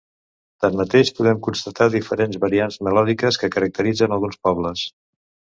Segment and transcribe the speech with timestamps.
[0.63, 4.91] Tanmateix podem constatar diferents variants melòdiques que caracteritzen alguns pobles.